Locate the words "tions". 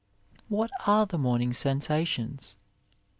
2.07-2.55